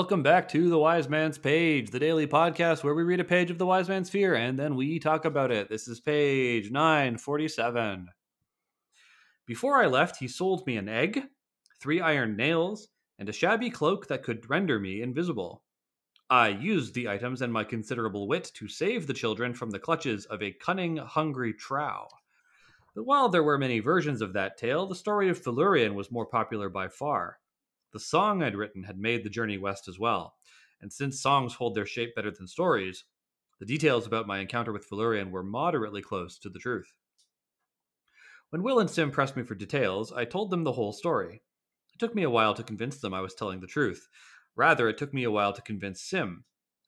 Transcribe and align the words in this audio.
Welcome 0.00 0.22
back 0.22 0.48
to 0.48 0.70
the 0.70 0.78
Wise 0.78 1.10
Man's 1.10 1.36
Page, 1.36 1.90
the 1.90 1.98
daily 1.98 2.26
podcast 2.26 2.82
where 2.82 2.94
we 2.94 3.02
read 3.02 3.20
a 3.20 3.24
page 3.24 3.50
of 3.50 3.58
the 3.58 3.66
Wise 3.66 3.86
Man's 3.86 4.08
Fear 4.08 4.34
and 4.34 4.58
then 4.58 4.74
we 4.74 4.98
talk 4.98 5.26
about 5.26 5.50
it. 5.50 5.68
This 5.68 5.88
is 5.88 6.00
page 6.00 6.70
947. 6.70 8.08
Before 9.44 9.76
I 9.76 9.88
left, 9.88 10.16
he 10.16 10.26
sold 10.26 10.66
me 10.66 10.78
an 10.78 10.88
egg, 10.88 11.24
three 11.82 12.00
iron 12.00 12.34
nails, 12.34 12.88
and 13.18 13.28
a 13.28 13.32
shabby 13.34 13.68
cloak 13.68 14.06
that 14.06 14.22
could 14.22 14.48
render 14.48 14.80
me 14.80 15.02
invisible. 15.02 15.62
I 16.30 16.48
used 16.48 16.94
the 16.94 17.06
items 17.06 17.42
and 17.42 17.52
my 17.52 17.62
considerable 17.62 18.26
wit 18.26 18.50
to 18.54 18.68
save 18.68 19.06
the 19.06 19.12
children 19.12 19.52
from 19.52 19.68
the 19.68 19.78
clutches 19.78 20.24
of 20.24 20.42
a 20.42 20.52
cunning, 20.52 20.96
hungry 20.96 21.52
trow. 21.52 22.08
But 22.94 23.04
while 23.04 23.28
there 23.28 23.44
were 23.44 23.58
many 23.58 23.80
versions 23.80 24.22
of 24.22 24.32
that 24.32 24.56
tale, 24.56 24.86
the 24.86 24.94
story 24.94 25.28
of 25.28 25.38
Felurian 25.38 25.92
was 25.94 26.10
more 26.10 26.24
popular 26.24 26.70
by 26.70 26.88
far. 26.88 27.38
The 27.92 28.00
song 28.00 28.42
I'd 28.42 28.54
written 28.54 28.84
had 28.84 28.98
made 28.98 29.24
the 29.24 29.30
journey 29.30 29.58
west 29.58 29.88
as 29.88 29.98
well, 29.98 30.36
and 30.80 30.92
since 30.92 31.20
songs 31.20 31.54
hold 31.54 31.74
their 31.74 31.86
shape 31.86 32.14
better 32.14 32.30
than 32.30 32.46
stories, 32.46 33.04
the 33.58 33.66
details 33.66 34.06
about 34.06 34.26
my 34.26 34.38
encounter 34.38 34.72
with 34.72 34.86
Felurian 34.86 35.30
were 35.30 35.42
moderately 35.42 36.00
close 36.00 36.38
to 36.38 36.48
the 36.48 36.60
truth. 36.60 36.94
When 38.50 38.62
Will 38.62 38.78
and 38.78 38.88
Sim 38.88 39.10
pressed 39.10 39.36
me 39.36 39.42
for 39.42 39.54
details, 39.54 40.12
I 40.12 40.24
told 40.24 40.50
them 40.50 40.64
the 40.64 40.72
whole 40.72 40.92
story. 40.92 41.42
It 41.92 41.98
took 41.98 42.14
me 42.14 42.22
a 42.22 42.30
while 42.30 42.54
to 42.54 42.62
convince 42.62 42.98
them 42.98 43.12
I 43.12 43.20
was 43.20 43.34
telling 43.34 43.60
the 43.60 43.66
truth. 43.66 44.08
Rather, 44.56 44.88
it 44.88 44.96
took 44.96 45.12
me 45.12 45.24
a 45.24 45.30
while 45.30 45.52
to 45.52 45.62
convince 45.62 46.00
Sim. 46.00 46.44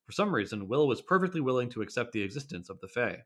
For 0.06 0.12
some 0.12 0.34
reason, 0.34 0.69
Will 0.69 0.89
was 0.89 1.03
perfectly 1.03 1.41
willing 1.41 1.69
to 1.70 1.83
accept 1.83 2.12
the 2.12 2.23
existence 2.23 2.69
of 2.70 2.80
the 2.80 2.89
Fae. 2.89 3.25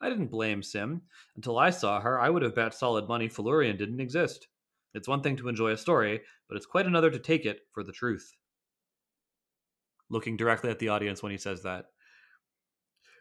I 0.00 0.08
didn't 0.08 0.30
blame 0.30 0.62
Sim. 0.62 1.02
Until 1.36 1.58
I 1.58 1.70
saw 1.70 2.00
her, 2.00 2.20
I 2.20 2.30
would 2.30 2.42
have 2.42 2.54
bet 2.54 2.74
solid 2.74 3.08
money 3.08 3.28
Felurian 3.28 3.76
didn't 3.76 4.00
exist. 4.00 4.48
It's 4.94 5.08
one 5.08 5.22
thing 5.22 5.36
to 5.36 5.48
enjoy 5.48 5.70
a 5.70 5.76
story, 5.76 6.20
but 6.48 6.56
it's 6.56 6.66
quite 6.66 6.86
another 6.86 7.10
to 7.10 7.18
take 7.18 7.46
it 7.46 7.60
for 7.72 7.82
the 7.82 7.92
truth. 7.92 8.34
Looking 10.10 10.36
directly 10.36 10.70
at 10.70 10.78
the 10.78 10.88
audience 10.88 11.22
when 11.22 11.32
he 11.32 11.38
says 11.38 11.62
that. 11.62 11.86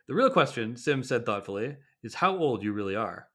The 0.08 0.16
real 0.16 0.30
question, 0.30 0.76
Sim 0.76 1.04
said 1.04 1.26
thoughtfully, 1.26 1.78
is 2.04 2.16
how 2.16 2.38
old 2.38 2.64
you 2.64 2.74
really 2.74 2.96
are. 2.96 3.28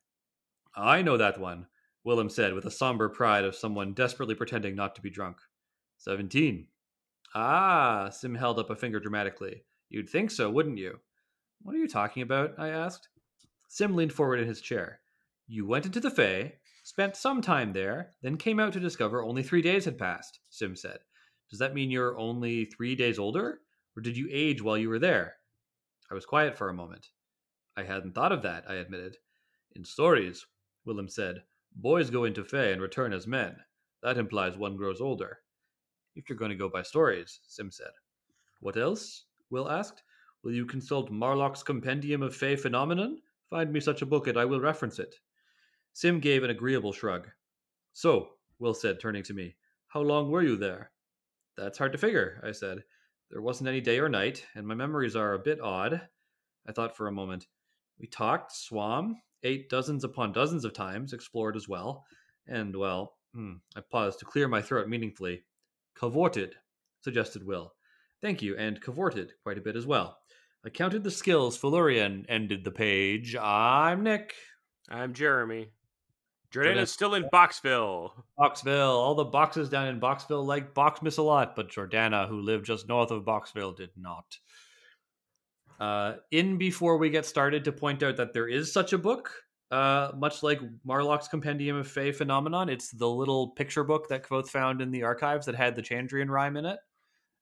I 0.77 1.01
know 1.01 1.17
that 1.17 1.41
one, 1.41 1.67
Wilem 2.07 2.31
said 2.31 2.53
with 2.53 2.67
a 2.67 2.71
somber 2.71 3.09
pride 3.09 3.45
of 3.45 3.57
someone 3.57 3.95
desperately 3.95 4.35
pretending 4.35 4.77
not 4.77 4.95
to 4.97 5.01
be 5.01 5.09
drunk. 5.09 5.39
Seventeen. 5.97 6.69
Ah, 7.35 8.11
Sim 8.11 8.35
held 8.35 8.59
up 8.59 8.69
a 8.69 8.77
finger 8.77 9.01
dramatically. 9.01 9.65
You'd 9.89 10.09
think 10.09 10.31
so, 10.31 10.51
wouldn't 10.51 10.79
you? 10.79 11.01
What 11.63 11.75
are 11.75 11.79
you 11.79 11.89
talking 11.89 12.23
about? 12.23 12.55
I 12.59 12.69
asked. 12.69 13.09
Sim 13.69 13.97
leaned 13.97 14.13
forward 14.13 14.41
in 14.41 14.47
his 14.47 14.61
chair. 14.61 15.01
You 15.47 15.67
went 15.67 15.87
into 15.87 16.01
the 16.01 16.11
Fae, 16.11 16.53
spent 16.97 17.15
some 17.15 17.43
time 17.43 17.75
there, 17.75 18.11
then 18.23 18.39
came 18.39 18.59
out 18.59 18.73
to 18.73 18.81
discover 18.81 19.23
only 19.23 19.43
three 19.43 19.61
days 19.61 19.85
had 19.85 19.99
passed, 19.99 20.41
Sim 20.49 20.75
said. 20.75 20.97
Does 21.51 21.59
that 21.59 21.75
mean 21.75 21.91
you're 21.91 22.17
only 22.17 22.65
three 22.65 22.95
days 22.95 23.19
older? 23.19 23.61
Or 23.95 24.01
did 24.01 24.17
you 24.17 24.31
age 24.33 24.63
while 24.63 24.79
you 24.79 24.89
were 24.89 24.99
there? 24.99 25.37
I 26.11 26.15
was 26.15 26.25
quiet 26.25 26.57
for 26.57 26.71
a 26.71 26.75
moment. 26.75 27.11
I 27.77 27.83
hadn't 27.83 28.15
thought 28.15 28.33
of 28.33 28.41
that, 28.45 28.65
I 28.67 28.77
admitted. 28.77 29.19
In 29.75 29.85
stories, 29.85 30.47
Wilem 30.87 31.11
said, 31.11 31.43
boys 31.75 32.09
go 32.09 32.25
into 32.25 32.43
Fae 32.43 32.71
and 32.71 32.81
return 32.81 33.13
as 33.13 33.27
men. 33.27 33.57
That 34.03 34.17
implies 34.17 34.57
one 34.57 34.79
grows 34.79 35.03
older. 35.03 35.41
If 36.15 36.31
you're 36.31 36.39
going 36.39 36.51
to 36.51 36.57
go 36.57 36.71
by 36.71 36.81
stories, 36.81 37.41
Sim 37.47 37.71
said. 37.71 37.93
What 38.61 38.79
else? 38.79 39.27
Will 39.51 39.71
asked. 39.71 40.03
Will 40.43 40.55
you 40.55 40.65
consult 40.65 41.11
Marlock's 41.11 41.63
Compendium 41.63 42.23
of 42.23 42.35
Fae 42.35 42.57
Phenomenon? 42.57 43.21
Find 43.51 43.71
me 43.71 43.81
such 43.81 44.01
a 44.01 44.07
book 44.07 44.29
and 44.29 44.39
I 44.39 44.47
will 44.47 44.61
reference 44.61 44.99
it. 44.99 45.15
Sim 45.97 46.21
gave 46.21 46.45
an 46.45 46.51
agreeable 46.51 46.93
shrug. 46.93 47.27
So, 47.95 48.29
Will 48.59 48.75
said, 48.75 49.01
turning 49.01 49.23
to 49.23 49.33
me, 49.33 49.57
how 49.89 50.03
long 50.03 50.31
were 50.31 50.43
you 50.43 50.55
there? 50.55 50.91
That's 51.57 51.79
hard 51.79 51.93
to 51.93 51.99
figure, 51.99 52.39
I 52.45 52.53
said. 52.53 52.85
There 53.31 53.41
wasn't 53.41 53.71
any 53.71 53.81
day 53.81 53.99
or 53.99 54.11
night, 54.11 54.45
and 54.55 54.67
my 54.67 54.75
memories 54.75 55.17
are 55.17 55.33
a 55.33 55.39
bit 55.39 55.59
odd. 55.59 56.03
I 56.69 56.73
thought 56.73 56.99
for 56.99 57.07
a 57.07 57.13
moment. 57.13 57.47
We 57.99 58.09
talked, 58.09 58.53
swam, 58.53 59.17
ate 59.43 59.71
dozens 59.71 60.05
upon 60.05 60.35
dozens 60.35 60.67
of 60.67 60.75
times, 60.75 61.15
explored 61.15 61.57
as 61.57 61.67
well, 61.67 62.05
and, 62.47 62.77
well, 62.77 63.15
hmm, 63.33 63.55
I 63.75 63.81
paused 63.81 64.19
to 64.19 64.27
clear 64.27 64.49
my 64.49 64.61
throat 64.61 64.91
meaningfully. 64.91 65.45
Cavorted, 65.99 66.57
suggested 67.01 67.43
Will. 67.43 67.73
Thank 68.21 68.43
you, 68.43 68.55
and 68.59 68.83
cavorted 68.83 69.33
quite 69.43 69.57
a 69.57 69.63
bit 69.63 69.77
as 69.77 69.87
well. 69.87 70.19
I 70.63 70.69
counted 70.69 71.05
the 71.05 71.11
skills 71.11 71.57
Felurian 71.57 72.27
ended 72.29 72.65
the 72.65 72.71
page. 72.71 73.35
I'm 73.35 74.03
Nick. 74.03 74.35
I'm 74.91 75.15
Jeremy. 75.15 75.71
Jordana's 76.53 76.93
still 76.93 77.15
in 77.15 77.25
Boxville. 77.33 78.13
Boxville. 78.39 78.93
All 78.93 79.15
the 79.15 79.25
boxes 79.25 79.69
down 79.69 79.89
in 79.89 80.01
Boxville 80.01 80.45
like 80.45 80.75
Box 80.75 81.03
Miss 81.03 81.17
a 81.17 81.23
lot, 81.23 81.57
but 81.57 81.71
Jordana, 81.71 82.29
who 82.29 82.41
lived 82.41 82.67
just 82.67 82.89
north 82.89 83.11
of 83.11 83.25
Boxville, 83.25 83.77
did 83.77 83.91
not. 83.97 84.39
Uh, 85.79 86.15
in 86.31 86.57
before 86.57 86.97
we 86.97 87.11
get 87.11 87.27
started, 87.27 87.65
to 87.65 87.73
point 87.73 88.03
out 88.03 88.17
that 88.17 88.33
there 88.33 88.49
is 88.49 88.73
such 88.73 88.93
a 88.93 88.99
book, 88.99 89.31
uh, 89.71 90.11
much 90.17 90.43
like 90.43 90.61
Marlock's 90.85 91.29
Compendium 91.29 91.77
of 91.77 91.89
Fae 91.89 92.13
Phenomenon. 92.13 92.69
It's 92.69 92.91
the 92.91 93.09
little 93.09 93.51
picture 93.51 93.85
book 93.85 94.09
that 94.09 94.27
Kvothe 94.27 94.49
found 94.49 94.81
in 94.81 94.91
the 94.91 95.03
archives 95.03 95.47
that 95.47 95.55
had 95.55 95.77
the 95.77 95.83
Chandrian 95.83 96.31
rhyme 96.31 96.57
in 96.57 96.65
it, 96.65 96.79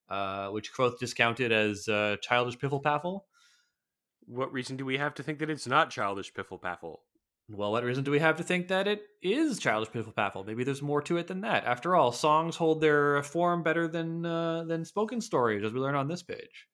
uh, 0.08 0.48
which 0.48 0.72
Kvothe 0.72 0.98
discounted 0.98 1.52
as 1.52 1.86
uh, 1.88 2.16
childish 2.22 2.58
piffle 2.58 2.82
paffle. 2.82 3.26
What 4.26 4.52
reason 4.52 4.76
do 4.76 4.84
we 4.84 4.96
have 4.96 5.14
to 5.14 5.22
think 5.22 5.38
that 5.38 5.50
it's 5.50 5.66
not 5.66 5.90
childish 5.90 6.32
piffle 6.32 6.60
paffle? 6.60 7.02
Well, 7.50 7.72
what 7.72 7.84
reason 7.84 8.04
do 8.04 8.10
we 8.10 8.20
have 8.20 8.36
to 8.36 8.42
think 8.42 8.68
that 8.68 8.88
it 8.88 9.02
is 9.22 9.58
childish 9.58 9.92
piffle 9.92 10.14
paffle? 10.14 10.44
Maybe 10.44 10.64
there's 10.64 10.80
more 10.80 11.02
to 11.02 11.18
it 11.18 11.26
than 11.26 11.42
that. 11.42 11.64
After 11.66 11.94
all, 11.94 12.10
songs 12.10 12.56
hold 12.56 12.80
their 12.80 13.22
form 13.22 13.62
better 13.62 13.86
than 13.86 14.24
uh, 14.24 14.64
than 14.64 14.84
spoken 14.84 15.20
stories, 15.20 15.62
as 15.62 15.72
we 15.72 15.80
learn 15.80 15.94
on 15.94 16.08
this 16.08 16.22
page, 16.22 16.66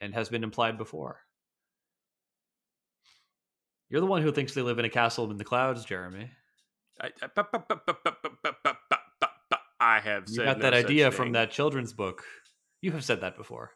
and 0.00 0.14
has 0.14 0.30
been 0.30 0.44
implied 0.44 0.78
before. 0.78 1.20
You're 3.90 4.00
the 4.00 4.06
one 4.06 4.22
who 4.22 4.32
thinks 4.32 4.54
they 4.54 4.62
live 4.62 4.78
in 4.78 4.84
a 4.84 4.90
castle 4.90 5.30
in 5.30 5.36
the 5.36 5.44
clouds, 5.44 5.84
Jeremy. 5.84 6.30
I, 7.00 7.10
I 9.78 10.00
have 10.00 10.24
you 10.28 10.42
got 10.42 10.58
no 10.58 10.62
that 10.62 10.74
idea 10.74 11.06
such 11.06 11.14
from 11.14 11.32
that 11.32 11.50
children's 11.50 11.92
book. 11.92 12.24
You 12.80 12.92
have 12.92 13.04
said 13.04 13.20
that 13.20 13.36
before. 13.36 13.72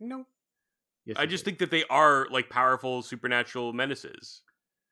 No, 0.00 0.26
Yes, 1.04 1.16
I 1.18 1.26
just 1.26 1.44
did. 1.44 1.50
think 1.52 1.58
that 1.60 1.70
they 1.70 1.84
are 1.88 2.26
like 2.30 2.50
powerful 2.50 3.02
supernatural 3.02 3.72
menaces, 3.72 4.42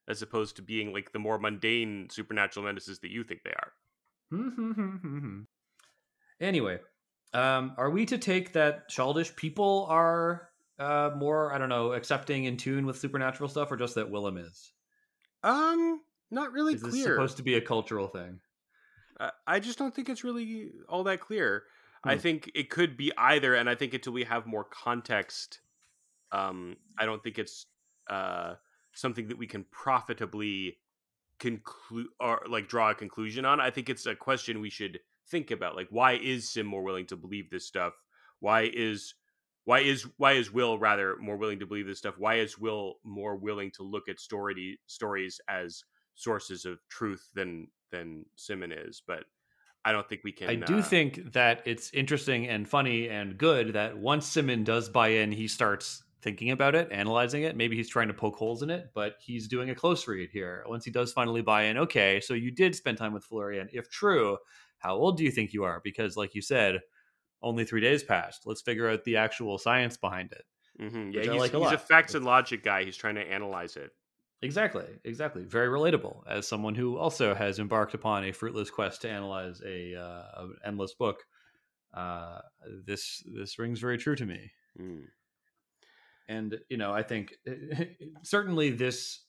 as 0.08 0.22
opposed 0.22 0.56
to 0.56 0.62
being 0.62 0.92
like 0.92 1.12
the 1.12 1.18
more 1.18 1.38
mundane 1.38 2.08
supernatural 2.10 2.64
menaces 2.64 2.98
that 3.00 3.10
you 3.10 3.22
think 3.22 3.42
they 3.44 3.52
are. 3.52 3.72
anyway, 6.40 6.78
um, 7.34 7.74
are 7.76 7.90
we 7.90 8.06
to 8.06 8.18
take 8.18 8.52
that 8.54 8.88
childish 8.88 9.34
people 9.36 9.86
are 9.88 10.50
uh, 10.78 11.10
more, 11.16 11.52
I 11.52 11.58
don't 11.58 11.68
know, 11.68 11.92
accepting 11.92 12.44
in 12.44 12.56
tune 12.56 12.86
with 12.86 12.98
supernatural 12.98 13.48
stuff, 13.48 13.70
or 13.70 13.76
just 13.76 13.94
that 13.96 14.10
Wilem 14.10 14.38
is? 14.44 14.72
Um, 15.42 16.00
not 16.30 16.52
really 16.52 16.74
Is 16.74 16.82
this 16.82 16.90
clear. 16.90 17.04
supposed 17.14 17.36
to 17.38 17.42
be 17.42 17.54
a 17.54 17.60
cultural 17.60 18.08
thing? 18.08 18.40
I- 19.20 19.32
I 19.46 19.60
just 19.60 19.78
don't 19.78 19.94
think 19.94 20.08
it's 20.08 20.24
really 20.24 20.72
all 20.88 21.04
that 21.04 21.20
clear. 21.20 21.64
I 22.04 22.14
Hmm. 22.14 22.20
think 22.20 22.50
it 22.54 22.70
could 22.70 22.96
be 22.96 23.12
either, 23.18 23.54
and 23.56 23.68
I 23.68 23.74
think 23.74 23.92
until 23.92 24.12
we 24.12 24.24
have 24.24 24.46
more 24.46 24.64
context, 24.64 25.60
um, 26.32 26.76
I 26.96 27.04
don't 27.06 27.22
think 27.22 27.38
it's 27.38 27.66
uh, 28.08 28.54
something 28.98 29.28
that 29.28 29.38
we 29.38 29.46
can 29.46 29.64
profitably 29.70 30.76
conclude 31.38 32.08
or 32.18 32.42
like 32.48 32.68
draw 32.68 32.90
a 32.90 32.94
conclusion 32.94 33.44
on. 33.44 33.60
I 33.60 33.70
think 33.70 33.88
it's 33.88 34.06
a 34.06 34.14
question 34.14 34.60
we 34.60 34.70
should 34.70 34.98
think 35.30 35.50
about. 35.50 35.76
Like, 35.76 35.88
why 35.90 36.12
is 36.14 36.48
Sim 36.48 36.66
more 36.66 36.82
willing 36.82 37.06
to 37.06 37.16
believe 37.16 37.48
this 37.50 37.66
stuff? 37.66 37.94
Why 38.40 38.70
is 38.72 39.14
why 39.64 39.80
is 39.80 40.06
why 40.16 40.32
is 40.32 40.52
Will 40.52 40.78
rather 40.78 41.16
more 41.20 41.36
willing 41.36 41.60
to 41.60 41.66
believe 41.66 41.86
this 41.86 41.98
stuff? 41.98 42.14
Why 42.18 42.36
is 42.36 42.58
Will 42.58 42.94
more 43.04 43.36
willing 43.36 43.70
to 43.76 43.82
look 43.82 44.08
at 44.08 44.18
story 44.18 44.78
stories 44.86 45.40
as 45.48 45.82
sources 46.14 46.64
of 46.64 46.78
truth 46.90 47.30
than 47.34 47.68
than 47.92 48.24
Simmon 48.36 48.72
is? 48.72 49.02
But 49.06 49.24
I 49.84 49.92
don't 49.92 50.08
think 50.08 50.22
we 50.24 50.32
can. 50.32 50.50
I 50.50 50.56
do 50.56 50.78
uh, 50.78 50.82
think 50.82 51.32
that 51.32 51.62
it's 51.64 51.90
interesting 51.92 52.48
and 52.48 52.68
funny 52.68 53.08
and 53.08 53.38
good 53.38 53.74
that 53.74 53.96
once 53.96 54.26
Simmon 54.26 54.64
does 54.64 54.88
buy 54.88 55.08
in, 55.08 55.30
he 55.30 55.46
starts 55.46 56.02
thinking 56.20 56.50
about 56.50 56.74
it, 56.74 56.90
analyzing 56.90 57.42
it. 57.44 57.56
Maybe 57.56 57.76
he's 57.76 57.88
trying 57.88 58.08
to 58.08 58.14
poke 58.14 58.36
holes 58.36 58.62
in 58.62 58.70
it, 58.70 58.90
but 58.94 59.16
he's 59.20 59.48
doing 59.48 59.70
a 59.70 59.74
close 59.74 60.06
read 60.08 60.30
here. 60.30 60.64
Once 60.66 60.84
he 60.84 60.90
does 60.90 61.12
finally 61.12 61.42
buy 61.42 61.62
in, 61.64 61.78
okay, 61.78 62.20
so 62.20 62.34
you 62.34 62.50
did 62.50 62.74
spend 62.74 62.98
time 62.98 63.12
with 63.12 63.24
Felurian. 63.26 63.68
If 63.72 63.88
true, 63.90 64.38
how 64.78 64.96
old 64.96 65.16
do 65.16 65.24
you 65.24 65.30
think 65.30 65.52
you 65.52 65.64
are? 65.64 65.80
Because, 65.82 66.16
like 66.16 66.34
you 66.34 66.42
said, 66.42 66.80
only 67.42 67.64
three 67.64 67.80
days 67.82 68.04
passed. 68.04 68.46
Let's 68.46 68.62
figure 68.62 68.88
out 68.90 69.04
the 69.04 69.16
actual 69.16 69.58
science 69.58 69.96
behind 69.96 70.32
it. 70.32 70.44
mhm, 70.78 71.12
Yeah, 71.14 71.24
he's, 71.24 71.40
like 71.40 71.54
a 71.54 71.58
he's 71.58 71.72
a 71.72 71.78
facts 71.78 72.14
and 72.14 72.24
logic 72.24 72.62
guy. 72.62 72.84
He's 72.84 72.96
trying 72.96 73.16
to 73.16 73.22
analyze 73.22 73.76
it. 73.76 73.92
Exactly, 74.40 74.86
exactly. 75.04 75.42
Very 75.44 75.66
relatable 75.68 76.22
as 76.28 76.46
someone 76.46 76.76
who 76.76 76.96
also 76.96 77.34
has 77.34 77.58
embarked 77.58 77.94
upon 77.94 78.24
a 78.24 78.32
fruitless 78.32 78.70
quest 78.70 79.02
to 79.02 79.10
analyze 79.10 79.60
a 79.62 79.96
uh, 79.96 80.42
an 80.44 80.56
endless 80.64 80.94
book. 80.94 81.24
Uh, 81.94 82.40
this 82.86 83.22
this 83.34 83.58
rings 83.58 83.80
very 83.80 83.98
true 83.98 84.16
to 84.16 84.26
me. 84.26 84.52
Mm. 84.78 85.08
And 86.28 86.58
you 86.68 86.76
know 86.76 86.92
i 86.92 87.02
think 87.02 87.34
certainly 88.22 88.70
this 88.70 89.24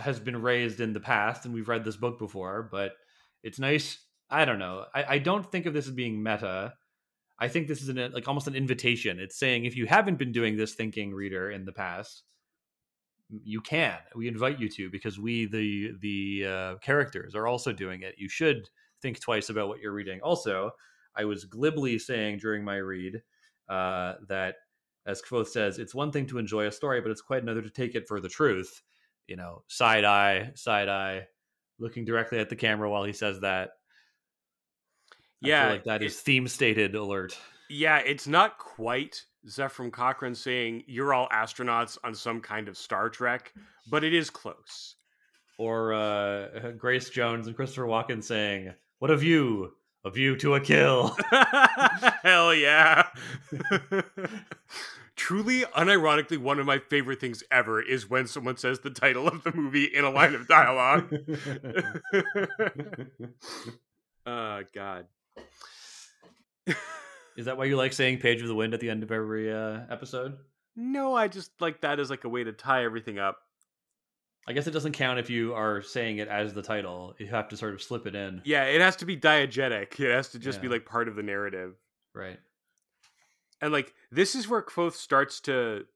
has 0.00 0.18
been 0.18 0.40
raised 0.40 0.80
in 0.80 0.92
the 0.92 1.00
past 1.00 1.44
and 1.44 1.52
we've 1.52 1.68
read 1.68 1.84
this 1.84 1.96
book 1.96 2.18
before 2.18 2.68
but 2.70 2.92
it's 3.42 3.58
nice 3.58 3.98
i 4.30 4.44
don't 4.44 4.58
know 4.58 4.84
i, 4.94 5.04
I 5.14 5.18
don't 5.18 5.50
think 5.50 5.66
of 5.66 5.74
this 5.74 5.86
as 5.86 5.92
being 5.92 6.22
meta 6.22 6.72
I 7.38 7.48
think 7.48 7.68
this 7.68 7.82
is 7.82 7.88
an 7.88 8.12
like 8.12 8.26
almost 8.28 8.46
an 8.46 8.54
invitation. 8.54 9.18
It's 9.20 9.38
saying 9.38 9.64
if 9.64 9.76
you 9.76 9.86
haven't 9.86 10.18
been 10.18 10.32
doing 10.32 10.56
this 10.56 10.74
thinking, 10.74 11.12
reader, 11.12 11.50
in 11.50 11.64
the 11.64 11.72
past, 11.72 12.22
you 13.28 13.60
can. 13.60 13.98
We 14.14 14.28
invite 14.28 14.58
you 14.58 14.68
to 14.70 14.90
because 14.90 15.18
we 15.18 15.46
the 15.46 15.92
the 16.00 16.46
uh, 16.46 16.74
characters 16.76 17.34
are 17.34 17.46
also 17.46 17.72
doing 17.72 18.02
it. 18.02 18.14
You 18.16 18.28
should 18.28 18.68
think 19.02 19.20
twice 19.20 19.50
about 19.50 19.68
what 19.68 19.80
you're 19.80 19.92
reading. 19.92 20.20
Also, 20.22 20.70
I 21.14 21.24
was 21.24 21.44
glibly 21.44 21.98
saying 21.98 22.38
during 22.38 22.64
my 22.64 22.76
read 22.76 23.22
uh, 23.68 24.14
that, 24.28 24.56
as 25.06 25.22
Kvothe 25.22 25.46
says, 25.46 25.78
it's 25.78 25.94
one 25.94 26.10
thing 26.10 26.26
to 26.26 26.38
enjoy 26.38 26.66
a 26.66 26.72
story, 26.72 27.00
but 27.00 27.10
it's 27.10 27.20
quite 27.20 27.42
another 27.42 27.62
to 27.62 27.70
take 27.70 27.94
it 27.94 28.08
for 28.08 28.20
the 28.20 28.28
truth. 28.28 28.82
You 29.26 29.36
know, 29.36 29.62
side 29.68 30.04
eye, 30.04 30.52
side 30.54 30.88
eye, 30.88 31.26
looking 31.78 32.04
directly 32.04 32.38
at 32.38 32.48
the 32.48 32.56
camera 32.56 32.90
while 32.90 33.04
he 33.04 33.12
says 33.12 33.40
that. 33.40 33.70
Yeah, 35.40 35.68
like 35.70 35.84
that 35.84 36.02
it, 36.02 36.06
is 36.06 36.20
theme 36.20 36.48
stated 36.48 36.94
alert. 36.94 37.38
Yeah, 37.68 37.98
it's 37.98 38.26
not 38.26 38.58
quite 38.58 39.24
Zefram 39.48 39.92
Cochrane 39.92 40.34
saying 40.34 40.84
you're 40.86 41.14
all 41.14 41.28
astronauts 41.28 41.98
on 42.04 42.14
some 42.14 42.40
kind 42.40 42.68
of 42.68 42.76
Star 42.76 43.08
Trek, 43.08 43.52
but 43.90 44.04
it 44.04 44.14
is 44.14 44.30
close. 44.30 44.96
Or 45.58 45.92
uh, 45.94 46.70
Grace 46.78 47.10
Jones 47.10 47.46
and 47.46 47.56
Christopher 47.56 47.86
Walken 47.86 48.22
saying, 48.22 48.72
"What 48.98 49.10
of 49.10 49.22
you? 49.22 49.72
A 50.04 50.10
view 50.10 50.36
to 50.36 50.54
a 50.54 50.60
kill." 50.60 51.16
Hell 52.22 52.54
yeah! 52.54 53.08
Truly, 55.16 55.62
unironically, 55.62 56.36
one 56.36 56.58
of 56.60 56.66
my 56.66 56.78
favorite 56.78 57.20
things 57.20 57.42
ever 57.50 57.80
is 57.80 58.08
when 58.08 58.26
someone 58.26 58.58
says 58.58 58.80
the 58.80 58.90
title 58.90 59.26
of 59.26 59.42
the 59.44 59.52
movie 59.52 59.84
in 59.84 60.04
a 60.04 60.10
line 60.10 60.34
of 60.34 60.46
dialogue. 60.46 61.10
oh 64.26 64.62
God. 64.74 65.06
Is 67.36 67.44
that 67.46 67.56
why 67.58 67.64
you 67.64 67.76
like 67.76 67.92
saying 67.92 68.18
"Page 68.18 68.40
of 68.42 68.48
the 68.48 68.54
Wind" 68.54 68.74
at 68.74 68.80
the 68.80 68.90
end 68.90 69.02
of 69.02 69.12
every 69.12 69.52
uh, 69.52 69.80
episode? 69.90 70.36
No, 70.74 71.14
I 71.14 71.28
just 71.28 71.50
like 71.60 71.80
that 71.82 71.98
as 72.00 72.10
like 72.10 72.24
a 72.24 72.28
way 72.28 72.44
to 72.44 72.52
tie 72.52 72.84
everything 72.84 73.18
up. 73.18 73.38
I 74.48 74.52
guess 74.52 74.66
it 74.66 74.70
doesn't 74.72 74.92
count 74.92 75.18
if 75.18 75.28
you 75.28 75.54
are 75.54 75.82
saying 75.82 76.18
it 76.18 76.28
as 76.28 76.54
the 76.54 76.62
title. 76.62 77.14
You 77.18 77.26
have 77.28 77.48
to 77.48 77.56
sort 77.56 77.74
of 77.74 77.82
slip 77.82 78.06
it 78.06 78.14
in. 78.14 78.42
Yeah, 78.44 78.64
it 78.64 78.80
has 78.80 78.96
to 78.96 79.06
be 79.06 79.16
diegetic. 79.16 79.98
It 79.98 80.12
has 80.12 80.28
to 80.30 80.38
just 80.38 80.58
Yeah. 80.58 80.62
be 80.62 80.68
like 80.68 80.86
part 80.86 81.08
of 81.08 81.16
the 81.16 81.22
narrative. 81.22 81.74
Right. 82.14 82.38
And 83.60 83.72
like 83.72 83.94
this 84.10 84.34
is 84.34 84.48
where 84.48 84.62
Kvothe 84.62 84.94
starts 84.94 85.40
to 85.40 85.86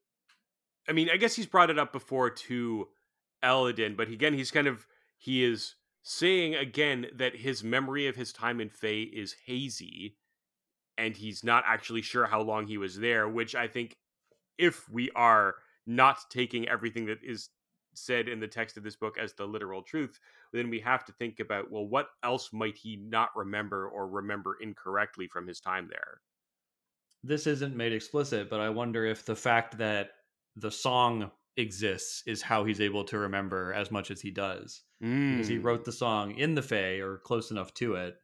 I 0.87 0.93
mean, 0.93 1.09
I 1.09 1.17
guess 1.17 1.35
he's 1.35 1.45
brought 1.45 1.69
it 1.69 1.77
up 1.77 1.93
before 1.93 2.29
to 2.29 2.87
Elodin, 3.43 3.95
but 3.95 4.09
again 4.09 4.33
he's 4.33 4.51
kind 4.51 4.67
of 4.67 4.87
he 5.17 5.43
is 5.43 5.75
saying 6.03 6.55
again 6.55 7.07
that 7.15 7.35
his 7.35 7.63
memory 7.63 8.07
of 8.07 8.15
his 8.15 8.33
time 8.33 8.59
in 8.59 8.69
Fae 8.69 9.07
is 9.13 9.35
hazy 9.45 10.17
and 10.97 11.15
he's 11.15 11.43
not 11.43 11.63
actually 11.67 12.01
sure 12.01 12.25
how 12.25 12.41
long 12.41 12.67
he 12.67 12.77
was 12.77 12.99
there, 12.99 13.27
which 13.27 13.55
I 13.55 13.67
think 13.67 13.97
if 14.57 14.89
we 14.89 15.09
are 15.15 15.55
not 15.87 16.17
taking 16.29 16.67
everything 16.67 17.05
that 17.07 17.19
is 17.23 17.49
said 17.93 18.29
in 18.29 18.39
the 18.39 18.47
text 18.47 18.77
of 18.77 18.83
this 18.83 18.95
book 18.95 19.17
as 19.17 19.33
the 19.33 19.45
literal 19.45 19.81
truth, 19.81 20.19
then 20.53 20.69
we 20.69 20.79
have 20.79 21.03
to 21.05 21.11
think 21.13 21.39
about 21.39 21.71
well, 21.71 21.85
what 21.85 22.09
else 22.23 22.51
might 22.53 22.77
he 22.77 22.95
not 22.95 23.29
remember 23.35 23.87
or 23.87 24.07
remember 24.07 24.57
incorrectly 24.61 25.27
from 25.27 25.47
his 25.47 25.59
time 25.59 25.87
there? 25.89 26.21
This 27.23 27.45
isn't 27.47 27.75
made 27.75 27.93
explicit, 27.93 28.49
but 28.49 28.59
I 28.59 28.69
wonder 28.69 29.05
if 29.05 29.25
the 29.25 29.35
fact 29.35 29.77
that 29.77 30.11
the 30.55 30.71
song 30.71 31.31
exists 31.57 32.23
is 32.25 32.41
how 32.41 32.63
he's 32.63 32.81
able 32.81 33.03
to 33.05 33.19
remember 33.19 33.73
as 33.73 33.91
much 33.91 34.09
as 34.09 34.21
he 34.21 34.31
does. 34.31 34.83
Because 34.99 35.47
he 35.47 35.57
Mm. 35.57 35.63
wrote 35.63 35.85
the 35.85 35.91
song 35.91 36.35
in 36.35 36.55
the 36.55 36.61
Fae 36.61 36.99
or 36.99 37.17
close 37.17 37.51
enough 37.51 37.73
to 37.75 37.95
it. 37.95 38.17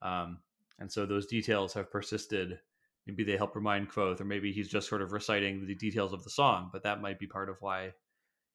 Um, 0.00 0.42
and 0.78 0.90
so 0.90 1.06
those 1.06 1.26
details 1.26 1.74
have 1.74 1.90
persisted. 1.90 2.60
Maybe 3.06 3.24
they 3.24 3.36
help 3.36 3.54
remind 3.54 3.90
Kvothe, 3.90 4.20
or 4.20 4.24
maybe 4.24 4.52
he's 4.52 4.68
just 4.68 4.88
sort 4.88 5.02
of 5.02 5.12
reciting 5.12 5.66
the 5.66 5.74
details 5.74 6.12
of 6.12 6.24
the 6.24 6.30
song, 6.30 6.70
but 6.72 6.82
that 6.82 7.00
might 7.00 7.18
be 7.18 7.26
part 7.26 7.48
of 7.48 7.60
why 7.60 7.94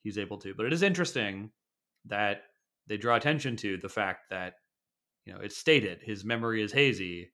he's 0.04 0.18
able 0.18 0.38
to. 0.40 0.54
But 0.54 0.66
it 0.66 0.74
is 0.74 0.84
interesting 0.84 1.52
that 2.06 2.44
they 2.88 2.98
draw 2.98 3.16
attention 3.16 3.56
to 3.58 3.78
the 3.78 3.90
fact 3.90 4.30
that, 4.30 4.56
you 5.26 5.34
know, 5.34 5.40
it's 5.40 5.58
stated 5.58 6.02
his 6.02 6.24
memory 6.26 6.62
is 6.62 6.72
hazy, 6.72 7.32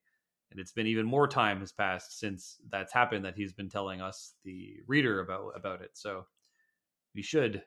and 0.54 0.62
it's 0.62 0.72
been 0.72 0.88
even 0.88 1.06
more 1.06 1.28
time 1.28 1.60
has 1.60 1.72
passed 1.72 2.20
since 2.20 2.58
that's 2.70 2.94
happened 2.94 3.26
that 3.26 3.36
he's 3.36 3.54
been 3.54 3.70
telling 3.70 4.02
us 4.02 4.34
the 4.46 4.78
reader 4.88 5.20
about 5.20 5.52
about 5.56 5.82
it. 5.82 5.92
So 5.94 6.26
we 7.14 7.22
should 7.22 7.64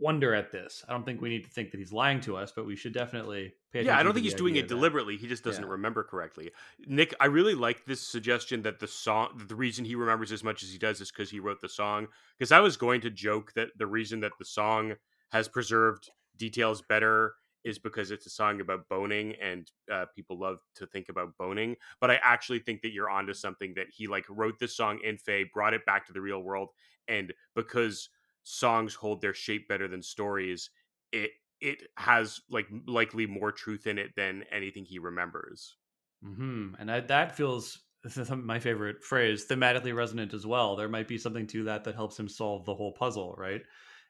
wonder 0.00 0.34
at 0.34 0.50
this. 0.50 0.84
I 0.88 0.92
don't 0.92 1.04
think 1.04 1.20
we 1.20 1.28
need 1.28 1.44
to 1.44 1.50
think 1.50 1.70
that 1.70 1.78
he's 1.78 1.92
lying 1.92 2.20
to 2.22 2.36
us, 2.36 2.52
but 2.54 2.66
we 2.66 2.76
should 2.76 2.92
definitely 2.92 3.54
pay 3.72 3.80
attention. 3.80 3.94
Yeah, 3.94 3.98
I 3.98 4.02
don't 4.02 4.12
think 4.12 4.24
he's 4.24 4.34
doing 4.34 4.56
it 4.56 4.68
deliberately. 4.68 5.16
He 5.16 5.28
just 5.28 5.44
doesn't 5.44 5.64
Yeah. 5.64 5.70
remember 5.70 6.02
correctly. 6.02 6.50
Nick, 6.86 7.14
I 7.20 7.26
really 7.26 7.54
like 7.54 7.84
this 7.84 8.00
suggestion 8.00 8.62
that 8.62 8.80
the 8.80 8.88
song, 8.88 9.44
the 9.46 9.54
reason 9.54 9.84
he 9.84 9.94
remembers 9.94 10.32
as 10.32 10.42
much 10.42 10.62
as 10.62 10.72
he 10.72 10.78
does 10.78 11.00
is 11.00 11.10
because 11.12 11.30
he 11.30 11.38
wrote 11.38 11.60
the 11.60 11.68
song. 11.68 12.08
Because 12.36 12.50
I 12.50 12.60
was 12.60 12.76
going 12.76 13.00
to 13.02 13.10
joke 13.10 13.52
that 13.54 13.68
the 13.78 13.86
reason 13.86 14.20
that 14.20 14.32
the 14.38 14.44
song 14.44 14.94
has 15.30 15.48
preserved 15.48 16.10
details 16.36 16.82
better 16.82 17.34
is 17.64 17.78
because 17.78 18.10
it's 18.10 18.26
a 18.26 18.30
song 18.30 18.60
about 18.60 18.88
boning 18.88 19.34
and 19.36 19.70
uh, 19.90 20.06
people 20.14 20.38
love 20.38 20.58
to 20.74 20.86
think 20.86 21.08
about 21.08 21.36
boning. 21.38 21.76
But 22.00 22.10
I 22.10 22.16
actually 22.16 22.58
think 22.60 22.82
that 22.82 22.92
you're 22.92 23.10
onto 23.10 23.34
something 23.34 23.74
that 23.74 23.88
he 23.90 24.06
like 24.06 24.26
wrote 24.28 24.58
this 24.58 24.76
song 24.76 25.00
in 25.02 25.18
Fae, 25.18 25.44
brought 25.52 25.74
it 25.74 25.86
back 25.86 26.06
to 26.06 26.12
the 26.12 26.20
real 26.20 26.40
world, 26.42 26.70
and 27.08 27.32
because 27.54 28.08
songs 28.42 28.94
hold 28.94 29.20
their 29.20 29.34
shape 29.34 29.68
better 29.68 29.88
than 29.88 30.02
stories, 30.02 30.70
it 31.12 31.32
it 31.60 31.88
has 31.96 32.40
like 32.50 32.68
likely 32.86 33.26
more 33.26 33.52
truth 33.52 33.86
in 33.86 33.96
it 33.98 34.14
than 34.16 34.42
anything 34.44 34.84
he 34.84 34.98
remembers. 34.98 35.76
hmm 36.22 36.74
And 36.78 36.90
I, 36.90 37.00
that 37.00 37.36
feels 37.36 37.80
my 38.30 38.58
favorite 38.58 39.02
phrase, 39.02 39.46
thematically 39.46 39.94
resonant 39.94 40.34
as 40.34 40.46
well. 40.46 40.76
There 40.76 40.88
might 40.88 41.08
be 41.08 41.18
something 41.18 41.46
to 41.48 41.64
that 41.64 41.84
that 41.84 41.94
helps 41.94 42.18
him 42.18 42.28
solve 42.28 42.64
the 42.64 42.74
whole 42.74 42.92
puzzle, 42.92 43.34
right? 43.36 43.62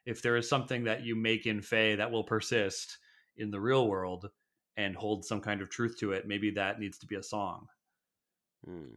If 0.05 0.23
there 0.23 0.37
is 0.37 0.49
something 0.49 0.85
that 0.85 1.03
you 1.05 1.17
make 1.17 1.47
in 1.47 1.63
Fae 1.63 1.97
that 1.97 2.11
will 2.11 2.25
persist 2.25 2.99
in 3.37 3.51
the 3.51 3.61
real 3.61 3.89
world 3.89 4.31
and 4.77 4.97
hold 4.97 5.25
some 5.25 5.41
kind 5.41 5.61
of 5.61 5.71
truth 5.71 5.97
to 6.01 6.13
it, 6.13 6.27
maybe 6.27 6.51
that 6.53 6.81
needs 6.81 6.99
to 6.99 7.07
be 7.07 7.17
a 7.17 7.23
song 7.23 7.67
Hmm. 8.65 8.97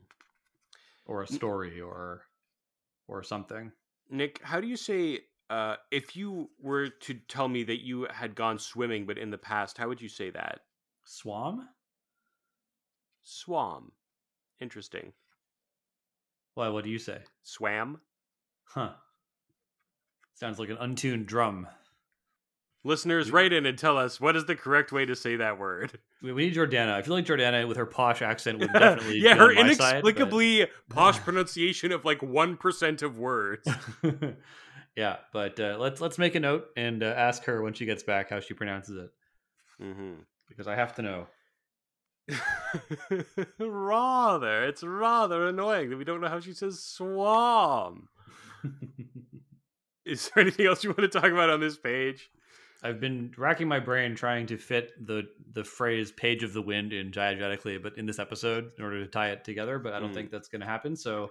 or 1.06 1.24
a 1.24 1.28
story 1.28 1.82
or 1.82 2.24
or 3.08 3.24
something. 3.24 3.72
Nick, 4.10 4.42
how 4.44 4.60
do 4.62 4.68
you 4.68 4.78
say 4.78 5.22
uh, 5.50 5.76
if 5.92 6.16
you 6.16 6.50
were 6.60 6.90
to 6.90 7.14
tell 7.14 7.48
me 7.48 7.64
that 7.64 7.84
you 7.86 8.08
had 8.12 8.36
gone 8.36 8.60
swimming 8.60 9.06
but 9.06 9.18
in 9.18 9.30
the 9.32 9.38
past, 9.38 9.78
how 9.78 9.88
would 9.88 10.02
you 10.02 10.10
say 10.10 10.30
that? 10.30 10.62
Swam? 11.06 11.70
Swam. 13.24 13.92
Interesting. 14.60 15.14
Well, 16.56 16.74
what 16.74 16.84
do 16.84 16.90
you 16.90 17.00
say? 17.00 17.20
Swam. 17.44 18.02
Huh. 18.66 18.94
Sounds 20.34 20.60
like 20.60 20.70
an 20.70 20.78
untuned 20.80 21.28
drum. 21.28 21.68
Listeners, 22.88 23.32
write 23.32 23.52
in 23.52 23.66
and 23.66 23.78
tell 23.78 23.98
us 23.98 24.22
what 24.22 24.38
is 24.38 24.46
the 24.46 24.56
correct 24.56 24.94
way 24.94 25.06
to 25.06 25.14
say 25.14 25.36
that 25.36 25.60
word. 25.60 26.00
We, 26.24 26.32
need 26.34 26.56
Jordana. 26.56 26.94
I 26.94 27.04
feel 27.04 27.14
like 27.14 27.26
Jordana, 27.26 27.68
with 27.68 27.78
her 27.78 27.86
posh 27.86 28.24
accent, 28.24 28.58
would 28.58 28.74
definitely 28.74 29.20
yeah, 29.20 29.36
her 29.36 29.54
my 29.54 29.74
side, 29.74 30.02
but- 30.02 30.16
inexplicably 30.16 30.66
posh 30.90 31.20
pronunciation 31.24 31.92
of 31.92 32.06
like 32.06 32.24
one 32.24 32.58
percent 32.58 33.04
of 33.04 33.20
words. 33.20 33.70
yeah, 34.96 35.18
but 35.32 35.60
uh, 35.60 35.78
let's 35.80 36.02
let's 36.02 36.18
make 36.18 36.34
a 36.34 36.40
note 36.40 36.70
and 36.76 37.04
uh, 37.04 37.08
ask 37.16 37.44
her 37.44 37.62
when 37.62 37.74
she 37.74 37.86
gets 37.86 38.02
back 38.02 38.32
how 38.32 38.40
she 38.40 38.56
pronounces 38.56 38.98
it 38.98 39.12
hmm 39.80 40.14
because 40.50 40.68
I 40.68 40.74
have 40.76 40.96
to 40.96 41.02
know. 41.04 41.28
rather, 43.60 44.64
it's 44.64 44.82
rather 44.84 45.46
annoying 45.48 45.92
that 45.92 45.98
we 45.98 46.04
don't 46.04 46.22
know 46.22 46.30
how 46.30 46.40
she 46.40 46.54
says 46.54 46.82
swam. 46.84 48.08
Is 50.06 50.32
there 50.34 50.42
anything 50.42 50.66
else 50.66 50.84
you 50.84 50.90
want 50.92 51.02
to 51.02 51.08
talk 51.10 51.30
about 51.32 51.50
on 51.52 51.60
this 51.60 51.78
page? 51.78 52.30
I've 52.84 53.00
been 53.00 53.34
racking 53.38 53.68
my 53.68 53.80
brain 53.80 54.16
trying 54.16 54.48
to 54.48 54.58
fit 54.58 54.92
the 55.06 55.24
the 55.54 55.64
phrase 55.64 56.12
"page 56.12 56.44
of 56.44 56.54
the 56.54 56.62
wind" 56.62 56.94
in 56.94 57.12
diegetically, 57.12 57.82
but 57.82 57.98
in 57.98 58.06
this 58.06 58.20
episode, 58.20 58.72
in 58.78 58.84
order 58.84 59.04
to 59.04 59.10
tie 59.10 59.30
it 59.32 59.44
together. 59.44 59.80
But 59.80 59.94
I 59.94 60.00
don't 60.00 60.12
Mm. 60.12 60.16
think 60.16 60.32
that's 60.32 60.48
going 60.48 60.62
to 60.62 60.68
happen. 60.68 60.96
So 60.96 61.24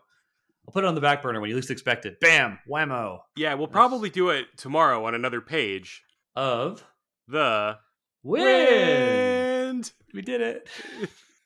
I'll 0.68 0.72
put 0.72 0.82
it 0.84 0.86
on 0.88 0.94
the 0.96 1.00
back 1.00 1.22
burner 1.22 1.40
when 1.40 1.48
you 1.50 1.56
least 1.56 1.70
expect 1.70 2.06
it. 2.06 2.18
Bam, 2.20 2.58
whammo 2.68 3.20
Yeah, 3.36 3.54
we'll 3.54 3.68
probably 3.68 4.10
do 4.10 4.30
it 4.30 4.46
tomorrow 4.56 5.04
on 5.04 5.14
another 5.14 5.40
page. 5.40 6.02
of 6.34 6.84
The 7.28 7.78
wind. 8.22 8.42
wind. 8.44 9.92
We 10.12 10.22
did 10.22 10.40
it. 10.40 10.68